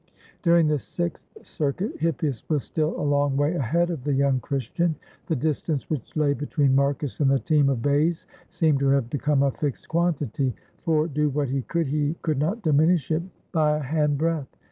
During 0.41 0.65
the 0.67 0.79
sixth 0.79 1.27
circuit 1.43 1.99
Hippias 1.99 2.41
was 2.49 2.63
still 2.63 2.99
a 2.99 3.05
long 3.05 3.37
way 3.37 3.53
ahead 3.53 3.91
of 3.91 4.03
the 4.03 4.13
young 4.15 4.39
Christian; 4.39 4.95
the 5.27 5.35
distance 5.35 5.91
which 5.91 6.15
lay 6.15 6.33
between 6.33 6.73
Marcus 6.73 7.19
and 7.19 7.29
the 7.29 7.37
team 7.37 7.69
of 7.69 7.83
bays 7.83 8.25
seemed 8.49 8.79
to 8.79 8.87
have 8.87 9.11
become 9.11 9.43
a 9.43 9.51
fixed 9.51 9.89
quantity, 9.89 10.55
for, 10.81 11.05
do 11.07 11.29
what 11.29 11.49
he 11.49 11.61
could, 11.61 11.85
he 11.85 12.15
could 12.23 12.39
not 12.39 12.63
diminish 12.63 13.11
it 13.11 13.21
by 13.51 13.77
a 13.77 13.83
hand 13.83 14.17
breadth. 14.17 14.57